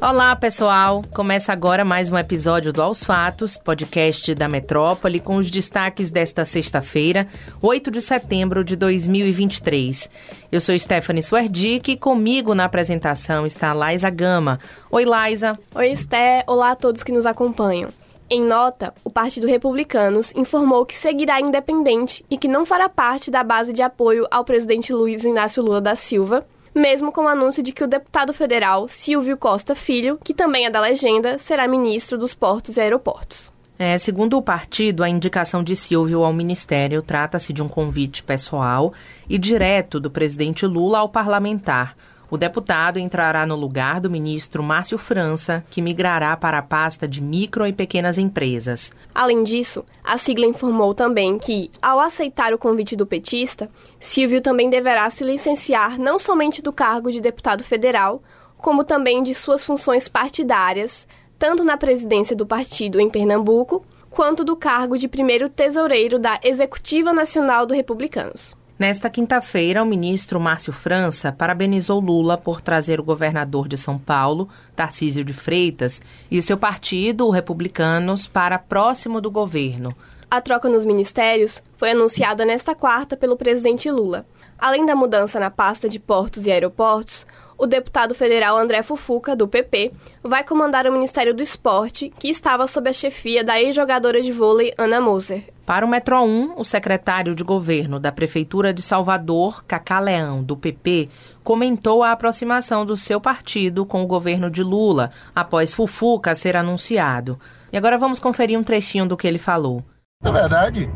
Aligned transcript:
Olá, 0.00 0.36
pessoal! 0.36 1.02
Começa 1.12 1.52
agora 1.52 1.84
mais 1.84 2.08
um 2.08 2.16
episódio 2.16 2.72
do 2.72 2.80
Aos 2.80 3.02
Fatos, 3.02 3.58
podcast 3.58 4.32
da 4.32 4.48
Metrópole, 4.48 5.18
com 5.18 5.34
os 5.34 5.50
destaques 5.50 6.08
desta 6.08 6.44
sexta-feira, 6.44 7.26
8 7.60 7.90
de 7.90 8.00
setembro 8.00 8.62
de 8.62 8.76
2023. 8.76 10.08
Eu 10.52 10.60
sou 10.60 10.78
Stephanie 10.78 11.20
Swerdick 11.20 11.90
e 11.90 11.96
comigo 11.96 12.54
na 12.54 12.66
apresentação 12.66 13.44
está 13.44 13.72
Laisa 13.72 14.08
Gama. 14.08 14.60
Oi, 14.88 15.04
Laisa. 15.04 15.58
Oi, 15.74 15.90
Sté. 15.96 16.44
Olá 16.46 16.70
a 16.70 16.76
todos 16.76 17.02
que 17.02 17.10
nos 17.10 17.26
acompanham. 17.26 17.90
Em 18.30 18.40
nota, 18.40 18.94
o 19.02 19.10
Partido 19.10 19.48
Republicanos 19.48 20.32
informou 20.36 20.86
que 20.86 20.94
seguirá 20.94 21.40
independente 21.40 22.24
e 22.30 22.38
que 22.38 22.46
não 22.46 22.64
fará 22.64 22.88
parte 22.88 23.32
da 23.32 23.42
base 23.42 23.72
de 23.72 23.82
apoio 23.82 24.28
ao 24.30 24.44
presidente 24.44 24.92
Luiz 24.92 25.24
Inácio 25.24 25.60
Lula 25.60 25.80
da 25.80 25.96
Silva 25.96 26.46
mesmo 26.78 27.12
com 27.12 27.24
o 27.24 27.28
anúncio 27.28 27.62
de 27.62 27.72
que 27.72 27.84
o 27.84 27.88
deputado 27.88 28.32
federal 28.32 28.88
Silvio 28.88 29.36
Costa 29.36 29.74
Filho, 29.74 30.18
que 30.22 30.32
também 30.32 30.66
é 30.66 30.70
da 30.70 30.80
legenda, 30.80 31.38
será 31.38 31.68
ministro 31.68 32.16
dos 32.16 32.34
Portos 32.34 32.76
e 32.76 32.80
Aeroportos. 32.80 33.52
É, 33.78 33.96
segundo 33.96 34.36
o 34.36 34.42
partido, 34.42 35.04
a 35.04 35.08
indicação 35.08 35.62
de 35.62 35.76
Silvio 35.76 36.24
ao 36.24 36.32
ministério 36.32 37.00
trata-se 37.00 37.52
de 37.52 37.62
um 37.62 37.68
convite 37.68 38.24
pessoal 38.24 38.92
e 39.28 39.38
direto 39.38 40.00
do 40.00 40.10
presidente 40.10 40.66
Lula 40.66 40.98
ao 40.98 41.08
parlamentar 41.08 41.94
o 42.30 42.36
deputado 42.36 42.98
entrará 42.98 43.46
no 43.46 43.56
lugar 43.56 44.00
do 44.00 44.10
ministro 44.10 44.62
Márcio 44.62 44.98
França, 44.98 45.64
que 45.70 45.80
migrará 45.80 46.36
para 46.36 46.58
a 46.58 46.62
pasta 46.62 47.08
de 47.08 47.22
micro 47.22 47.66
e 47.66 47.72
pequenas 47.72 48.18
empresas. 48.18 48.92
Além 49.14 49.42
disso, 49.42 49.84
a 50.04 50.18
sigla 50.18 50.46
informou 50.46 50.94
também 50.94 51.38
que, 51.38 51.70
ao 51.80 52.00
aceitar 52.00 52.52
o 52.52 52.58
convite 52.58 52.94
do 52.94 53.06
petista, 53.06 53.70
Silvio 53.98 54.40
também 54.40 54.68
deverá 54.68 55.08
se 55.10 55.24
licenciar 55.24 55.98
não 55.98 56.18
somente 56.18 56.60
do 56.60 56.72
cargo 56.72 57.10
de 57.10 57.20
deputado 57.20 57.64
federal, 57.64 58.22
como 58.58 58.84
também 58.84 59.22
de 59.22 59.34
suas 59.34 59.64
funções 59.64 60.08
partidárias, 60.08 61.06
tanto 61.38 61.64
na 61.64 61.76
presidência 61.76 62.34
do 62.34 62.46
partido 62.46 63.00
em 63.00 63.08
Pernambuco, 63.08 63.84
quanto 64.10 64.44
do 64.44 64.56
cargo 64.56 64.98
de 64.98 65.06
primeiro 65.06 65.48
tesoureiro 65.48 66.18
da 66.18 66.40
Executiva 66.42 67.12
Nacional 67.12 67.64
do 67.64 67.74
Republicanos. 67.74 68.57
Nesta 68.78 69.10
quinta-feira, 69.10 69.82
o 69.82 69.86
ministro 69.86 70.38
Márcio 70.38 70.72
França 70.72 71.32
parabenizou 71.32 71.98
Lula 71.98 72.38
por 72.38 72.60
trazer 72.60 73.00
o 73.00 73.04
governador 73.04 73.66
de 73.66 73.76
São 73.76 73.98
Paulo, 73.98 74.48
Tarcísio 74.76 75.24
de 75.24 75.34
Freitas, 75.34 76.00
e 76.30 76.38
o 76.38 76.42
seu 76.42 76.56
partido, 76.56 77.26
o 77.26 77.30
Republicanos, 77.30 78.28
para 78.28 78.56
próximo 78.56 79.20
do 79.20 79.32
governo. 79.32 79.96
A 80.30 80.40
troca 80.40 80.68
nos 80.68 80.84
ministérios 80.84 81.60
foi 81.76 81.90
anunciada 81.90 82.44
nesta 82.44 82.72
quarta 82.72 83.16
pelo 83.16 83.36
presidente 83.36 83.90
Lula. 83.90 84.24
Além 84.58 84.84
da 84.84 84.96
mudança 84.96 85.38
na 85.38 85.50
pasta 85.50 85.88
de 85.88 86.00
portos 86.00 86.44
e 86.44 86.50
aeroportos, 86.50 87.24
o 87.58 87.66
deputado 87.66 88.14
federal 88.14 88.56
André 88.56 88.82
Fufuca, 88.82 89.34
do 89.34 89.48
PP, 89.48 89.92
vai 90.22 90.44
comandar 90.44 90.86
o 90.86 90.92
Ministério 90.92 91.34
do 91.34 91.42
Esporte, 91.42 92.12
que 92.18 92.28
estava 92.28 92.66
sob 92.66 92.88
a 92.88 92.92
chefia 92.92 93.42
da 93.42 93.60
ex-jogadora 93.60 94.20
de 94.20 94.32
vôlei 94.32 94.72
Ana 94.78 95.00
Moser. 95.00 95.44
Para 95.66 95.84
o 95.84 95.88
Metro 95.88 96.22
1, 96.22 96.54
o 96.56 96.64
secretário 96.64 97.34
de 97.34 97.44
governo 97.44 97.98
da 98.00 98.12
Prefeitura 98.12 98.72
de 98.72 98.80
Salvador, 98.80 99.64
Cacá 99.64 99.98
Leão, 99.98 100.42
do 100.42 100.56
PP, 100.56 101.08
comentou 101.42 102.02
a 102.02 102.12
aproximação 102.12 102.86
do 102.86 102.96
seu 102.96 103.20
partido 103.20 103.84
com 103.84 104.02
o 104.02 104.06
governo 104.06 104.50
de 104.50 104.62
Lula, 104.62 105.10
após 105.34 105.72
Fufuca 105.72 106.34
ser 106.34 106.56
anunciado. 106.56 107.38
E 107.72 107.76
agora 107.76 107.98
vamos 107.98 108.18
conferir 108.18 108.58
um 108.58 108.64
trechinho 108.64 109.06
do 109.06 109.16
que 109.16 109.26
ele 109.26 109.38
falou. 109.38 109.84
Na 110.22 110.30
verdade, 110.30 110.88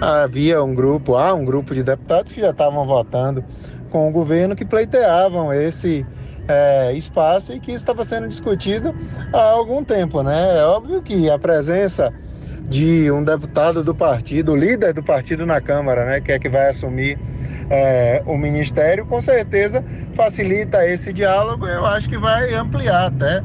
havia 0.00 0.62
um 0.62 0.74
grupo, 0.74 1.16
há 1.16 1.34
um 1.34 1.44
grupo 1.44 1.74
de 1.74 1.82
deputados 1.82 2.32
que 2.32 2.40
já 2.40 2.50
estavam 2.50 2.86
votando 2.86 3.44
com 3.90 4.08
o 4.08 4.12
governo 4.12 4.54
que 4.54 4.64
pleiteavam 4.64 5.52
esse 5.52 6.06
é, 6.46 6.92
espaço 6.94 7.52
e 7.52 7.60
que 7.60 7.70
isso 7.70 7.84
estava 7.84 8.04
sendo 8.04 8.28
discutido 8.28 8.94
há 9.32 9.50
algum 9.50 9.84
tempo, 9.84 10.22
né? 10.22 10.58
É 10.58 10.64
óbvio 10.64 11.02
que 11.02 11.28
a 11.30 11.38
presença 11.38 12.12
de 12.68 13.10
um 13.10 13.24
deputado 13.24 13.82
do 13.82 13.94
partido, 13.94 14.54
líder 14.54 14.92
do 14.92 15.02
partido 15.02 15.46
na 15.46 15.60
Câmara, 15.60 16.04
né, 16.04 16.20
que 16.20 16.32
é 16.32 16.38
que 16.38 16.50
vai 16.50 16.68
assumir 16.68 17.18
é, 17.70 18.22
o 18.26 18.36
ministério, 18.36 19.06
com 19.06 19.22
certeza 19.22 19.82
facilita 20.14 20.86
esse 20.86 21.12
diálogo. 21.12 21.66
Eu 21.66 21.86
acho 21.86 22.08
que 22.08 22.18
vai 22.18 22.52
ampliar 22.54 23.06
até 23.06 23.42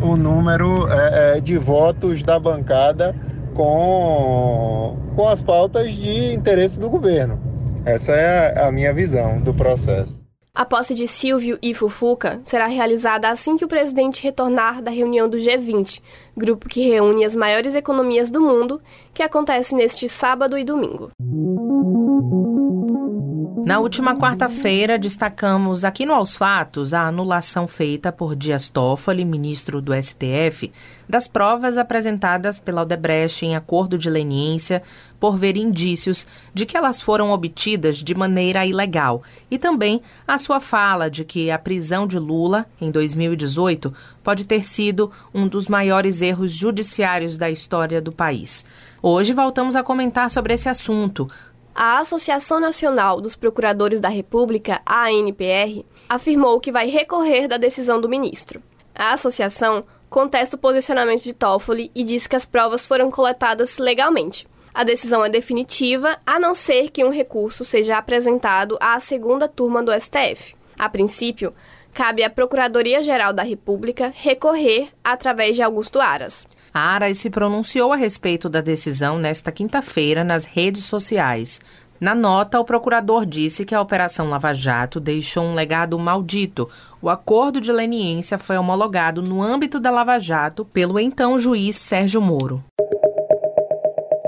o 0.00 0.14
número 0.14 0.86
é 0.90 1.40
de 1.40 1.56
votos 1.56 2.22
da 2.22 2.38
bancada 2.38 3.14
com, 3.54 4.95
com 5.16 5.26
as 5.26 5.40
pautas 5.40 5.92
de 5.92 6.34
interesse 6.34 6.78
do 6.78 6.90
governo. 6.90 7.40
Essa 7.86 8.12
é 8.12 8.62
a 8.62 8.70
minha 8.70 8.92
visão 8.92 9.40
do 9.40 9.54
processo. 9.54 10.20
A 10.54 10.64
posse 10.64 10.94
de 10.94 11.06
Silvio 11.06 11.58
e 11.62 11.74
Fufuca 11.74 12.40
será 12.44 12.66
realizada 12.66 13.28
assim 13.28 13.56
que 13.56 13.64
o 13.64 13.68
presidente 13.68 14.22
retornar 14.22 14.82
da 14.82 14.90
reunião 14.90 15.28
do 15.28 15.36
G20, 15.36 16.00
grupo 16.36 16.68
que 16.68 16.88
reúne 16.88 17.24
as 17.24 17.36
maiores 17.36 17.74
economias 17.74 18.30
do 18.30 18.40
mundo, 18.40 18.80
que 19.12 19.22
acontece 19.22 19.74
neste 19.74 20.08
sábado 20.08 20.56
e 20.56 20.64
domingo. 20.64 21.10
Na 23.66 23.80
última 23.80 24.16
quarta-feira, 24.16 24.96
destacamos 24.96 25.84
aqui 25.84 26.06
no 26.06 26.14
Aos 26.14 26.36
Fatos 26.36 26.94
a 26.94 27.08
anulação 27.08 27.66
feita 27.66 28.12
por 28.12 28.36
Dias 28.36 28.68
Toffoli, 28.68 29.24
ministro 29.24 29.80
do 29.80 29.92
STF, 29.92 30.72
das 31.08 31.26
provas 31.26 31.76
apresentadas 31.76 32.60
pela 32.60 32.82
Odebrecht 32.82 33.44
em 33.44 33.56
acordo 33.56 33.98
de 33.98 34.08
leniência 34.08 34.82
por 35.18 35.36
ver 35.36 35.56
indícios 35.56 36.26
de 36.54 36.64
que 36.64 36.76
elas 36.76 37.00
foram 37.00 37.30
obtidas 37.30 37.96
de 37.96 38.14
maneira 38.14 38.64
ilegal 38.64 39.22
e 39.50 39.58
também 39.58 40.00
a 40.28 40.38
sua 40.38 40.60
fala 40.60 41.10
de 41.10 41.24
que 41.24 41.50
a 41.50 41.58
prisão 41.58 42.06
de 42.06 42.18
Lula 42.18 42.66
em 42.80 42.90
2018 42.90 43.92
pode 44.22 44.44
ter 44.44 44.64
sido 44.64 45.10
um 45.34 45.48
dos 45.48 45.66
maiores 45.66 46.22
erros 46.22 46.52
judiciários 46.52 47.36
da 47.36 47.50
história 47.50 48.00
do 48.00 48.12
país. 48.12 48.64
Hoje 49.02 49.32
voltamos 49.32 49.76
a 49.76 49.82
comentar 49.82 50.30
sobre 50.30 50.54
esse 50.54 50.68
assunto, 50.68 51.28
a 51.76 51.98
Associação 51.98 52.58
Nacional 52.58 53.20
dos 53.20 53.36
Procuradores 53.36 54.00
da 54.00 54.08
República, 54.08 54.80
ANPR, 54.86 55.84
afirmou 56.08 56.58
que 56.58 56.72
vai 56.72 56.88
recorrer 56.88 57.46
da 57.46 57.58
decisão 57.58 58.00
do 58.00 58.08
ministro. 58.08 58.62
A 58.94 59.12
associação 59.12 59.84
contesta 60.08 60.56
o 60.56 60.58
posicionamento 60.58 61.22
de 61.22 61.34
Toffoli 61.34 61.90
e 61.94 62.02
diz 62.02 62.26
que 62.26 62.34
as 62.34 62.46
provas 62.46 62.86
foram 62.86 63.10
coletadas 63.10 63.76
legalmente. 63.76 64.48
A 64.72 64.84
decisão 64.84 65.22
é 65.22 65.28
definitiva, 65.28 66.18
a 66.24 66.40
não 66.40 66.54
ser 66.54 66.88
que 66.88 67.04
um 67.04 67.10
recurso 67.10 67.62
seja 67.62 67.98
apresentado 67.98 68.78
à 68.80 68.98
segunda 68.98 69.46
turma 69.46 69.82
do 69.82 69.92
STF. 69.92 70.56
A 70.78 70.88
princípio, 70.88 71.52
cabe 71.92 72.24
à 72.24 72.30
Procuradoria-Geral 72.30 73.34
da 73.34 73.42
República 73.42 74.10
recorrer 74.14 74.88
através 75.04 75.56
de 75.56 75.62
Augusto 75.62 76.00
Aras. 76.00 76.48
Aras 76.76 77.16
se 77.16 77.30
pronunciou 77.30 77.90
a 77.90 77.96
respeito 77.96 78.50
da 78.50 78.60
decisão 78.60 79.16
nesta 79.16 79.50
quinta-feira 79.50 80.22
nas 80.22 80.44
redes 80.44 80.84
sociais. 80.84 81.58
Na 81.98 82.14
nota, 82.14 82.60
o 82.60 82.64
procurador 82.66 83.24
disse 83.24 83.64
que 83.64 83.74
a 83.74 83.80
Operação 83.80 84.28
Lava 84.28 84.52
Jato 84.52 85.00
deixou 85.00 85.42
um 85.42 85.54
legado 85.54 85.98
maldito. 85.98 86.68
O 87.00 87.08
acordo 87.08 87.62
de 87.62 87.72
leniência 87.72 88.36
foi 88.36 88.58
homologado 88.58 89.22
no 89.22 89.42
âmbito 89.42 89.80
da 89.80 89.90
Lava 89.90 90.18
Jato 90.18 90.66
pelo 90.66 91.00
então 91.00 91.38
juiz 91.40 91.76
Sérgio 91.76 92.20
Moro. 92.20 92.62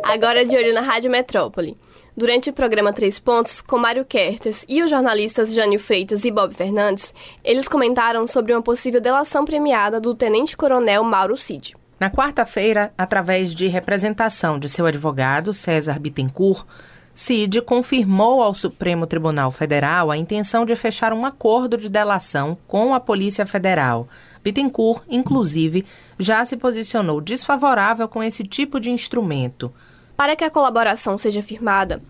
Agora 0.02 0.42
de 0.42 0.56
olho 0.56 0.72
na 0.72 0.80
Rádio 0.80 1.10
Metrópole. 1.10 1.76
Durante 2.16 2.48
o 2.48 2.54
programa 2.54 2.94
Três 2.94 3.18
Pontos, 3.18 3.60
com 3.60 3.76
Mário 3.76 4.06
Kertes 4.06 4.64
e 4.66 4.82
os 4.82 4.88
jornalistas 4.88 5.52
Jânio 5.52 5.78
Freitas 5.78 6.24
e 6.24 6.30
Bob 6.30 6.54
Fernandes, 6.54 7.12
eles 7.44 7.68
comentaram 7.68 8.26
sobre 8.26 8.54
uma 8.54 8.62
possível 8.62 9.02
delação 9.02 9.44
premiada 9.44 10.00
do 10.00 10.14
tenente-coronel 10.14 11.04
Mauro 11.04 11.36
Cid. 11.36 11.76
Na 11.98 12.08
quarta-feira, 12.08 12.92
através 12.96 13.52
de 13.52 13.66
representação 13.66 14.56
de 14.56 14.68
seu 14.68 14.86
advogado, 14.86 15.52
César 15.52 15.98
Bittencourt, 15.98 16.64
Cid 17.12 17.60
confirmou 17.62 18.40
ao 18.40 18.54
Supremo 18.54 19.04
Tribunal 19.04 19.50
Federal 19.50 20.08
a 20.08 20.16
intenção 20.16 20.64
de 20.64 20.76
fechar 20.76 21.12
um 21.12 21.26
acordo 21.26 21.76
de 21.76 21.88
delação 21.88 22.56
com 22.68 22.94
a 22.94 23.00
Polícia 23.00 23.44
Federal. 23.44 24.06
Bittencourt, 24.44 25.02
inclusive, 25.08 25.84
já 26.16 26.44
se 26.44 26.56
posicionou 26.56 27.20
desfavorável 27.20 28.06
com 28.06 28.22
esse 28.22 28.44
tipo 28.44 28.78
de 28.78 28.92
instrumento. 28.92 29.72
Para 30.16 30.36
que 30.36 30.44
a 30.44 30.50
colaboração 30.50 31.18
seja 31.18 31.42
firmada, 31.42 32.00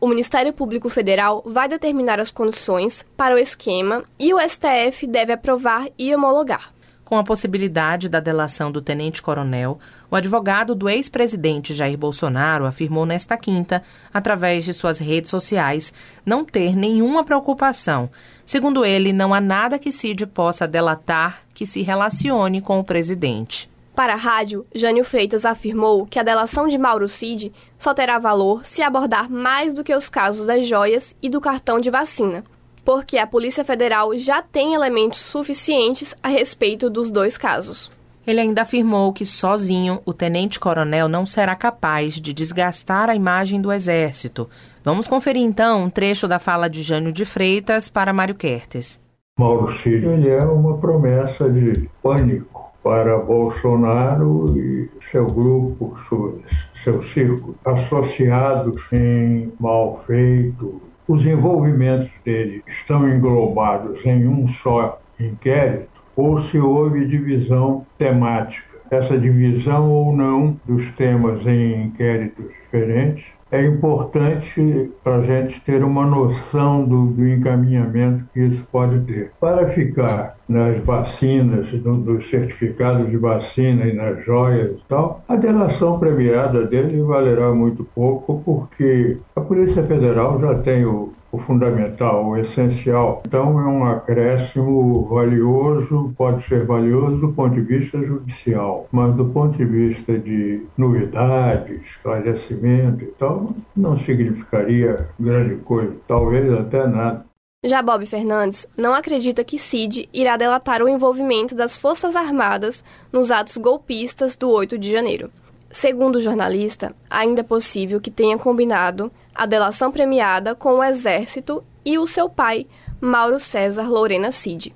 o 0.00 0.08
Ministério 0.08 0.54
Público 0.54 0.88
Federal 0.88 1.42
vai 1.44 1.68
determinar 1.68 2.18
as 2.18 2.30
condições 2.30 3.04
para 3.14 3.34
o 3.34 3.38
esquema 3.38 4.04
e 4.18 4.32
o 4.32 4.38
STF 4.40 5.06
deve 5.06 5.34
aprovar 5.34 5.86
e 5.98 6.14
homologar. 6.14 6.72
Com 7.04 7.18
a 7.18 7.24
possibilidade 7.24 8.08
da 8.08 8.18
delação 8.18 8.72
do 8.72 8.80
tenente-coronel, 8.80 9.78
o 10.10 10.16
advogado 10.16 10.74
do 10.74 10.88
ex-presidente 10.88 11.74
Jair 11.74 11.98
Bolsonaro 11.98 12.64
afirmou 12.64 13.04
nesta 13.04 13.36
quinta, 13.36 13.82
através 14.12 14.64
de 14.64 14.72
suas 14.72 14.98
redes 14.98 15.30
sociais, 15.30 15.92
não 16.24 16.44
ter 16.44 16.74
nenhuma 16.74 17.22
preocupação. 17.22 18.08
Segundo 18.46 18.86
ele, 18.86 19.12
não 19.12 19.34
há 19.34 19.40
nada 19.40 19.78
que 19.78 19.92
Cid 19.92 20.26
possa 20.26 20.66
delatar 20.66 21.42
que 21.52 21.66
se 21.66 21.82
relacione 21.82 22.62
com 22.62 22.80
o 22.80 22.84
presidente. 22.84 23.70
Para 23.94 24.14
a 24.14 24.16
rádio, 24.16 24.66
Jânio 24.74 25.04
Freitas 25.04 25.44
afirmou 25.44 26.04
que 26.04 26.18
a 26.18 26.22
delação 26.22 26.66
de 26.66 26.76
Mauro 26.76 27.08
Cid 27.08 27.52
só 27.78 27.94
terá 27.94 28.18
valor 28.18 28.66
se 28.66 28.82
abordar 28.82 29.30
mais 29.30 29.72
do 29.72 29.84
que 29.84 29.94
os 29.94 30.08
casos 30.08 30.48
das 30.48 30.66
joias 30.66 31.14
e 31.22 31.28
do 31.28 31.40
cartão 31.40 31.78
de 31.78 31.90
vacina, 31.90 32.42
porque 32.84 33.18
a 33.18 33.26
Polícia 33.26 33.64
Federal 33.64 34.16
já 34.18 34.42
tem 34.42 34.74
elementos 34.74 35.18
suficientes 35.20 36.14
a 36.22 36.28
respeito 36.28 36.90
dos 36.90 37.10
dois 37.10 37.38
casos. 37.38 37.90
Ele 38.26 38.40
ainda 38.40 38.62
afirmou 38.62 39.12
que 39.12 39.26
sozinho 39.26 40.00
o 40.04 40.12
tenente-coronel 40.12 41.08
não 41.08 41.26
será 41.26 41.54
capaz 41.54 42.14
de 42.14 42.32
desgastar 42.32 43.10
a 43.10 43.14
imagem 43.14 43.60
do 43.60 43.70
Exército. 43.70 44.48
Vamos 44.82 45.06
conferir 45.06 45.42
então 45.42 45.84
um 45.84 45.90
trecho 45.90 46.26
da 46.26 46.38
fala 46.38 46.68
de 46.68 46.82
Jânio 46.82 47.12
de 47.12 47.24
Freitas 47.24 47.88
para 47.88 48.12
Mário 48.12 48.34
Kertes. 48.34 48.98
Mauro 49.38 49.72
Cid 49.72 50.06
ele 50.06 50.28
é 50.28 50.44
uma 50.44 50.78
promessa 50.78 51.50
de 51.50 51.88
pânico 52.02 52.72
para 52.84 53.18
Bolsonaro 53.18 54.56
e 54.56 54.88
seu 55.10 55.26
grupo, 55.26 55.96
seu, 56.08 56.40
seu 56.82 57.02
círculo, 57.02 57.56
associados 57.64 58.80
em 58.92 59.52
mal 59.58 59.98
feito. 60.06 60.80
Os 61.06 61.26
envolvimentos 61.26 62.10
dele 62.24 62.62
estão 62.66 63.08
englobados 63.08 64.04
em 64.06 64.26
um 64.26 64.48
só 64.48 65.00
inquérito 65.20 66.02
ou 66.16 66.40
se 66.44 66.58
houve 66.58 67.06
divisão 67.06 67.84
temática. 67.98 68.74
Essa 68.90 69.18
divisão 69.18 69.90
ou 69.90 70.14
não 70.14 70.56
dos 70.64 70.90
temas 70.92 71.46
em 71.46 71.86
inquéritos 71.86 72.46
diferentes 72.48 73.24
é 73.54 73.64
importante 73.64 74.90
para 75.04 75.16
a 75.16 75.22
gente 75.22 75.60
ter 75.60 75.84
uma 75.84 76.04
noção 76.04 76.84
do, 76.84 77.06
do, 77.06 77.26
encaminhamento 77.26 78.24
que 78.32 78.40
isso 78.40 78.66
pode 78.72 78.98
ter. 79.00 79.30
Para 79.40 79.68
ficar 79.68 80.36
nas 80.48 80.76
vacinas, 80.82 81.72
no, 81.72 81.96
nos 81.96 82.28
certificados 82.28 83.08
de 83.08 83.16
vacina 83.16 83.86
e 83.86 83.92
nas 83.92 84.24
joias 84.24 84.72
e 84.72 84.82
tal, 84.88 85.22
a 85.28 85.36
delação 85.36 86.00
premiada 86.00 86.66
dele 86.66 87.00
valerá 87.02 87.52
muito 87.52 87.84
pouco, 87.94 88.42
porque 88.44 89.18
Polícia 89.44 89.82
Federal 89.84 90.40
já 90.40 90.58
tem 90.58 90.84
o, 90.84 91.12
o 91.30 91.38
fundamental, 91.38 92.26
o 92.26 92.36
essencial. 92.36 93.22
Então, 93.26 93.60
é 93.60 93.64
um 93.64 93.84
acréscimo 93.84 95.04
valioso, 95.06 96.12
pode 96.16 96.46
ser 96.46 96.64
valioso 96.64 97.18
do 97.18 97.32
ponto 97.32 97.54
de 97.54 97.60
vista 97.60 98.02
judicial, 98.02 98.88
mas 98.90 99.14
do 99.14 99.26
ponto 99.26 99.56
de 99.56 99.64
vista 99.64 100.18
de 100.18 100.66
novidade, 100.76 101.80
esclarecimento 101.84 103.04
e 103.04 103.08
tal, 103.18 103.54
não 103.76 103.96
significaria 103.96 105.08
grande 105.18 105.56
coisa, 105.56 105.94
talvez 106.06 106.52
até 106.52 106.86
nada. 106.86 107.24
Já 107.64 107.80
Bob 107.80 108.04
Fernandes 108.04 108.66
não 108.76 108.92
acredita 108.92 109.42
que 109.42 109.58
Cid 109.58 110.06
irá 110.12 110.36
delatar 110.36 110.82
o 110.82 110.88
envolvimento 110.88 111.54
das 111.54 111.76
Forças 111.76 112.14
Armadas 112.14 112.84
nos 113.10 113.30
atos 113.30 113.56
golpistas 113.56 114.36
do 114.36 114.50
8 114.50 114.76
de 114.76 114.92
janeiro. 114.92 115.30
Segundo 115.74 116.16
o 116.16 116.20
jornalista, 116.20 116.94
ainda 117.10 117.40
é 117.40 117.42
possível 117.42 118.00
que 118.00 118.08
tenha 118.08 118.38
combinado 118.38 119.10
a 119.34 119.44
delação 119.44 119.90
premiada 119.90 120.54
com 120.54 120.74
o 120.74 120.84
Exército 120.84 121.64
e 121.84 121.98
o 121.98 122.06
seu 122.06 122.30
pai, 122.30 122.68
Mauro 123.00 123.40
César 123.40 123.88
Lorena 123.88 124.30
Cid. 124.30 124.72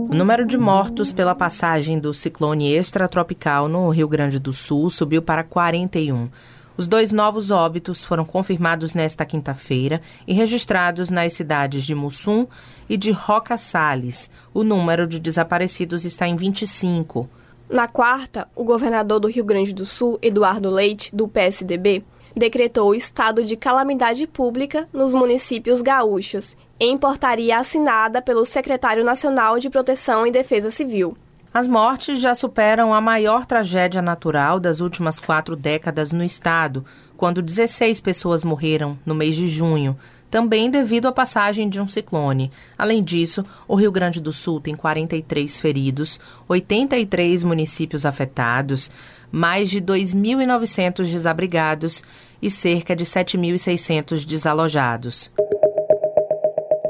O 0.00 0.12
número 0.12 0.44
de 0.44 0.58
mortos 0.58 1.12
pela 1.12 1.32
passagem 1.32 2.00
do 2.00 2.12
ciclone 2.12 2.72
extratropical 2.72 3.68
no 3.68 3.88
Rio 3.88 4.08
Grande 4.08 4.40
do 4.40 4.52
Sul 4.52 4.90
subiu 4.90 5.22
para 5.22 5.44
41. 5.44 6.28
Os 6.76 6.88
dois 6.88 7.12
novos 7.12 7.52
óbitos 7.52 8.02
foram 8.02 8.24
confirmados 8.24 8.94
nesta 8.94 9.24
quinta-feira 9.24 10.00
e 10.26 10.34
registrados 10.34 11.08
nas 11.08 11.34
cidades 11.34 11.84
de 11.84 11.94
Mussum 11.94 12.48
e 12.88 12.96
de 12.96 13.12
Roca 13.12 13.56
Salles. 13.56 14.28
O 14.52 14.64
número 14.64 15.06
de 15.06 15.20
desaparecidos 15.20 16.04
está 16.04 16.26
em 16.26 16.34
25. 16.34 17.30
Na 17.70 17.86
quarta, 17.86 18.48
o 18.56 18.64
governador 18.64 19.20
do 19.20 19.28
Rio 19.28 19.44
Grande 19.44 19.72
do 19.72 19.86
Sul, 19.86 20.18
Eduardo 20.20 20.68
Leite, 20.68 21.14
do 21.14 21.28
PSDB, 21.28 22.02
decretou 22.34 22.90
o 22.90 22.94
estado 22.96 23.44
de 23.44 23.56
calamidade 23.56 24.26
pública 24.26 24.88
nos 24.92 25.14
municípios 25.14 25.80
gaúchos, 25.80 26.56
em 26.80 26.98
portaria 26.98 27.56
assinada 27.56 28.20
pelo 28.20 28.44
secretário 28.44 29.04
nacional 29.04 29.56
de 29.60 29.70
Proteção 29.70 30.26
e 30.26 30.32
Defesa 30.32 30.68
Civil. 30.68 31.16
As 31.54 31.68
mortes 31.68 32.20
já 32.20 32.34
superam 32.34 32.92
a 32.92 33.00
maior 33.00 33.46
tragédia 33.46 34.02
natural 34.02 34.58
das 34.58 34.80
últimas 34.80 35.20
quatro 35.20 35.54
décadas 35.54 36.10
no 36.10 36.24
estado, 36.24 36.84
quando 37.16 37.40
16 37.40 38.00
pessoas 38.00 38.42
morreram 38.42 38.98
no 39.06 39.14
mês 39.14 39.36
de 39.36 39.46
junho, 39.46 39.96
também 40.30 40.70
devido 40.70 41.08
à 41.08 41.12
passagem 41.12 41.68
de 41.68 41.80
um 41.80 41.88
ciclone. 41.88 42.52
Além 42.78 43.02
disso, 43.02 43.44
o 43.66 43.74
Rio 43.74 43.90
Grande 43.90 44.20
do 44.20 44.32
Sul 44.32 44.60
tem 44.60 44.76
43 44.76 45.58
feridos, 45.58 46.20
83 46.48 47.42
municípios 47.42 48.06
afetados, 48.06 48.90
mais 49.32 49.68
de 49.68 49.80
2.900 49.80 51.04
desabrigados 51.10 52.04
e 52.40 52.50
cerca 52.50 52.94
de 52.94 53.04
7.600 53.04 54.24
desalojados. 54.24 55.30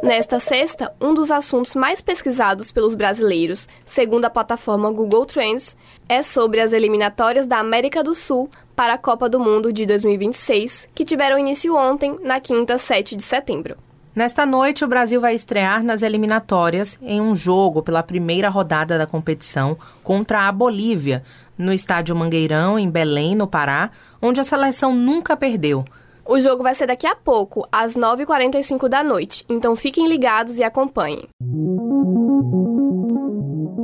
Nesta 0.02 0.40
sexta, 0.40 0.94
um 0.98 1.12
dos 1.12 1.30
assuntos 1.30 1.74
mais 1.74 2.00
pesquisados 2.00 2.72
pelos 2.72 2.94
brasileiros, 2.94 3.68
segundo 3.84 4.24
a 4.24 4.30
plataforma 4.30 4.90
Google 4.90 5.26
Trends, 5.26 5.76
é 6.08 6.22
sobre 6.22 6.60
as 6.60 6.72
eliminatórias 6.72 7.46
da 7.46 7.58
América 7.58 8.02
do 8.02 8.14
Sul 8.14 8.50
para 8.80 8.94
a 8.94 8.98
Copa 8.98 9.28
do 9.28 9.38
Mundo 9.38 9.70
de 9.74 9.84
2026, 9.84 10.88
que 10.94 11.04
tiveram 11.04 11.38
início 11.38 11.76
ontem, 11.76 12.18
na 12.22 12.40
quinta, 12.40 12.78
7 12.78 13.14
de 13.14 13.22
setembro. 13.22 13.76
Nesta 14.16 14.46
noite, 14.46 14.82
o 14.82 14.88
Brasil 14.88 15.20
vai 15.20 15.34
estrear 15.34 15.84
nas 15.84 16.00
eliminatórias 16.00 16.98
em 17.02 17.20
um 17.20 17.36
jogo 17.36 17.82
pela 17.82 18.02
primeira 18.02 18.48
rodada 18.48 18.96
da 18.96 19.06
competição 19.06 19.76
contra 20.02 20.48
a 20.48 20.50
Bolívia, 20.50 21.22
no 21.58 21.74
estádio 21.74 22.16
Mangueirão, 22.16 22.78
em 22.78 22.90
Belém, 22.90 23.34
no 23.34 23.46
Pará, 23.46 23.90
onde 24.22 24.40
a 24.40 24.44
seleção 24.44 24.94
nunca 24.94 25.36
perdeu. 25.36 25.84
O 26.24 26.40
jogo 26.40 26.62
vai 26.62 26.74
ser 26.74 26.86
daqui 26.86 27.06
a 27.06 27.14
pouco, 27.14 27.68
às 27.70 27.94
9h45 27.94 28.88
da 28.88 29.04
noite, 29.04 29.44
então 29.46 29.76
fiquem 29.76 30.08
ligados 30.08 30.56
e 30.56 30.64
acompanhem. 30.64 31.28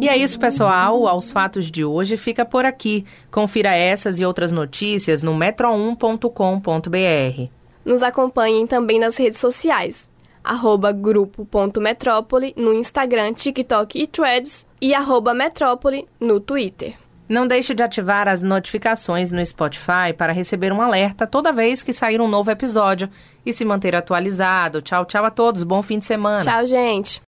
E 0.01 0.09
é 0.09 0.17
isso, 0.17 0.39
pessoal. 0.39 1.07
Aos 1.07 1.31
fatos 1.31 1.71
de 1.71 1.85
hoje 1.85 2.17
fica 2.17 2.45
por 2.45 2.65
aqui. 2.65 3.05
Confira 3.31 3.75
essas 3.75 4.19
e 4.19 4.25
outras 4.25 4.53
notícias 4.53 5.23
no 5.23 5.35
metro1.com.br. 5.35 7.51
Nos 7.85 8.03
acompanhem 8.03 8.67
também 8.67 8.99
nas 8.99 9.17
redes 9.17 9.39
sociais. 9.39 10.11
Arroba 10.43 10.93
grupo.metrópole 10.93 12.55
no 12.57 12.73
Instagram, 12.75 13.33
TikTok 13.33 14.01
e 14.01 14.07
Threads 14.07 14.67
e 14.81 14.95
arroba 14.95 15.35
metrópole 15.35 16.07
no 16.21 16.39
Twitter. 16.39 16.95
Não 17.29 17.47
deixe 17.47 17.75
de 17.75 17.83
ativar 17.83 18.29
as 18.29 18.41
notificações 18.41 19.33
no 19.33 19.45
Spotify 19.45 20.13
para 20.17 20.33
receber 20.33 20.73
um 20.73 20.81
alerta 20.81 21.27
toda 21.27 21.53
vez 21.53 21.83
que 21.83 21.93
sair 21.93 22.21
um 22.21 22.29
novo 22.29 22.51
episódio 22.51 23.11
e 23.45 23.53
se 23.53 23.65
manter 23.65 23.97
atualizado. 23.97 24.81
Tchau, 24.81 25.05
tchau 25.05 25.25
a 25.25 25.31
todos. 25.31 25.65
Bom 25.65 25.83
fim 25.83 25.99
de 25.99 26.07
semana. 26.07 26.45
Tchau, 26.45 26.65
gente. 26.67 27.26